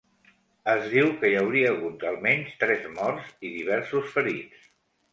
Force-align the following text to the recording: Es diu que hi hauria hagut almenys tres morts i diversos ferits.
Es 0.71 0.85
diu 0.93 1.11
que 1.19 1.31
hi 1.33 1.35
hauria 1.41 1.69
hagut 1.75 2.07
almenys 2.13 2.57
tres 2.65 2.91
morts 2.99 3.31
i 3.47 3.55
diversos 3.61 4.13
ferits. 4.19 4.71